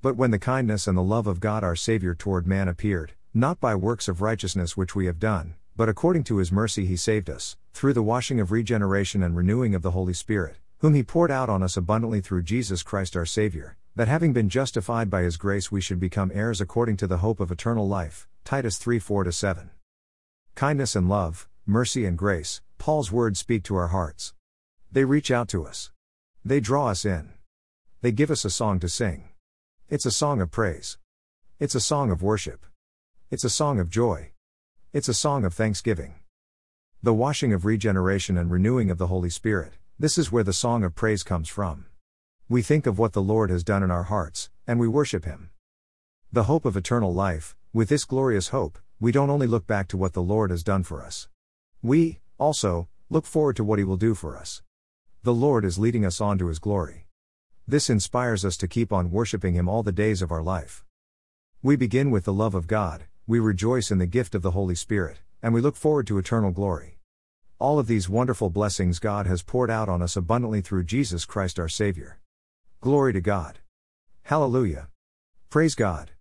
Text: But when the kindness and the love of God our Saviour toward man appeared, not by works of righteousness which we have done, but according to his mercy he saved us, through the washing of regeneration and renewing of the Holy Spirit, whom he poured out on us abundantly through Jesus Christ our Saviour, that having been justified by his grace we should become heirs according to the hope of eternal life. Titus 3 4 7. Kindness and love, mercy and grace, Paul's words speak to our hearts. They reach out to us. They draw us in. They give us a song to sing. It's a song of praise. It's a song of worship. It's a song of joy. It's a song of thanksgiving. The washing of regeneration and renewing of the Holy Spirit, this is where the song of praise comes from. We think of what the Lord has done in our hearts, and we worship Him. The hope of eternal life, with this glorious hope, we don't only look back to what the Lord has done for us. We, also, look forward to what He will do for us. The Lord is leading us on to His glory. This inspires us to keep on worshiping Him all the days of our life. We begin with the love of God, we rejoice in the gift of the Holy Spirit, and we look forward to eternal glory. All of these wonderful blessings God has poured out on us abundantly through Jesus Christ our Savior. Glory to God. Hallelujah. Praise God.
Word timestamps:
But 0.00 0.16
when 0.16 0.30
the 0.30 0.38
kindness 0.38 0.86
and 0.86 0.96
the 0.96 1.02
love 1.02 1.26
of 1.26 1.40
God 1.40 1.64
our 1.64 1.74
Saviour 1.74 2.14
toward 2.14 2.46
man 2.46 2.68
appeared, 2.68 3.14
not 3.34 3.58
by 3.58 3.74
works 3.74 4.06
of 4.06 4.22
righteousness 4.22 4.76
which 4.76 4.94
we 4.94 5.06
have 5.06 5.18
done, 5.18 5.56
but 5.76 5.88
according 5.88 6.22
to 6.24 6.36
his 6.36 6.52
mercy 6.52 6.86
he 6.86 6.94
saved 6.94 7.28
us, 7.28 7.56
through 7.72 7.92
the 7.94 8.02
washing 8.02 8.38
of 8.38 8.52
regeneration 8.52 9.24
and 9.24 9.36
renewing 9.36 9.74
of 9.74 9.82
the 9.82 9.90
Holy 9.90 10.12
Spirit, 10.12 10.58
whom 10.78 10.94
he 10.94 11.02
poured 11.02 11.32
out 11.32 11.50
on 11.50 11.64
us 11.64 11.76
abundantly 11.76 12.20
through 12.20 12.42
Jesus 12.42 12.84
Christ 12.84 13.16
our 13.16 13.26
Saviour, 13.26 13.76
that 13.96 14.06
having 14.06 14.32
been 14.32 14.48
justified 14.48 15.10
by 15.10 15.22
his 15.22 15.36
grace 15.36 15.72
we 15.72 15.80
should 15.80 15.98
become 15.98 16.30
heirs 16.32 16.60
according 16.60 16.96
to 16.98 17.08
the 17.08 17.18
hope 17.18 17.40
of 17.40 17.50
eternal 17.50 17.88
life. 17.88 18.28
Titus 18.44 18.78
3 18.78 19.00
4 19.00 19.32
7. 19.32 19.70
Kindness 20.54 20.94
and 20.94 21.08
love, 21.08 21.48
mercy 21.66 22.04
and 22.04 22.16
grace, 22.16 22.60
Paul's 22.78 23.10
words 23.10 23.40
speak 23.40 23.64
to 23.64 23.74
our 23.74 23.88
hearts. 23.88 24.32
They 24.92 25.04
reach 25.04 25.32
out 25.32 25.48
to 25.48 25.66
us. 25.66 25.90
They 26.44 26.60
draw 26.60 26.86
us 26.86 27.04
in. 27.04 27.30
They 28.00 28.12
give 28.12 28.30
us 28.30 28.44
a 28.44 28.50
song 28.50 28.78
to 28.78 28.88
sing. 28.88 29.28
It's 29.90 30.04
a 30.04 30.10
song 30.10 30.42
of 30.42 30.50
praise. 30.50 30.98
It's 31.58 31.74
a 31.74 31.80
song 31.80 32.10
of 32.10 32.22
worship. 32.22 32.66
It's 33.30 33.42
a 33.42 33.48
song 33.48 33.80
of 33.80 33.88
joy. 33.88 34.32
It's 34.92 35.08
a 35.08 35.14
song 35.14 35.46
of 35.46 35.54
thanksgiving. 35.54 36.16
The 37.02 37.14
washing 37.14 37.54
of 37.54 37.64
regeneration 37.64 38.36
and 38.36 38.50
renewing 38.50 38.90
of 38.90 38.98
the 38.98 39.06
Holy 39.06 39.30
Spirit, 39.30 39.78
this 39.98 40.18
is 40.18 40.30
where 40.30 40.44
the 40.44 40.52
song 40.52 40.84
of 40.84 40.94
praise 40.94 41.22
comes 41.22 41.48
from. 41.48 41.86
We 42.50 42.60
think 42.60 42.86
of 42.86 42.98
what 42.98 43.14
the 43.14 43.22
Lord 43.22 43.48
has 43.48 43.64
done 43.64 43.82
in 43.82 43.90
our 43.90 44.02
hearts, 44.02 44.50
and 44.66 44.78
we 44.78 44.86
worship 44.86 45.24
Him. 45.24 45.48
The 46.30 46.42
hope 46.42 46.66
of 46.66 46.76
eternal 46.76 47.14
life, 47.14 47.56
with 47.72 47.88
this 47.88 48.04
glorious 48.04 48.48
hope, 48.48 48.78
we 49.00 49.10
don't 49.10 49.30
only 49.30 49.46
look 49.46 49.66
back 49.66 49.88
to 49.88 49.96
what 49.96 50.12
the 50.12 50.20
Lord 50.20 50.50
has 50.50 50.62
done 50.62 50.82
for 50.82 51.02
us. 51.02 51.28
We, 51.80 52.20
also, 52.36 52.88
look 53.08 53.24
forward 53.24 53.56
to 53.56 53.64
what 53.64 53.78
He 53.78 53.86
will 53.86 53.96
do 53.96 54.14
for 54.14 54.36
us. 54.36 54.60
The 55.22 55.32
Lord 55.32 55.64
is 55.64 55.78
leading 55.78 56.04
us 56.04 56.20
on 56.20 56.36
to 56.40 56.48
His 56.48 56.58
glory. 56.58 57.07
This 57.70 57.90
inspires 57.90 58.46
us 58.46 58.56
to 58.56 58.66
keep 58.66 58.94
on 58.94 59.10
worshiping 59.10 59.52
Him 59.52 59.68
all 59.68 59.82
the 59.82 59.92
days 59.92 60.22
of 60.22 60.32
our 60.32 60.42
life. 60.42 60.86
We 61.62 61.76
begin 61.76 62.10
with 62.10 62.24
the 62.24 62.32
love 62.32 62.54
of 62.54 62.66
God, 62.66 63.04
we 63.26 63.40
rejoice 63.40 63.90
in 63.90 63.98
the 63.98 64.06
gift 64.06 64.34
of 64.34 64.40
the 64.40 64.52
Holy 64.52 64.74
Spirit, 64.74 65.18
and 65.42 65.52
we 65.52 65.60
look 65.60 65.76
forward 65.76 66.06
to 66.06 66.16
eternal 66.16 66.50
glory. 66.50 66.98
All 67.58 67.78
of 67.78 67.86
these 67.86 68.08
wonderful 68.08 68.48
blessings 68.48 68.98
God 68.98 69.26
has 69.26 69.42
poured 69.42 69.70
out 69.70 69.90
on 69.90 70.00
us 70.00 70.16
abundantly 70.16 70.62
through 70.62 70.84
Jesus 70.84 71.26
Christ 71.26 71.60
our 71.60 71.68
Savior. 71.68 72.20
Glory 72.80 73.12
to 73.12 73.20
God. 73.20 73.58
Hallelujah. 74.22 74.88
Praise 75.50 75.74
God. 75.74 76.12